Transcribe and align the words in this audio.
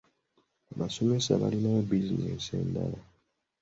Abasomesa 0.73 1.39
balinayo 1.41 1.81
bizinensi 1.89 2.49
endala. 2.61 2.99